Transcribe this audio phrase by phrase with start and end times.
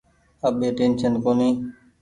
[0.47, 1.57] اٻي ٽيشن ڪونيٚ۔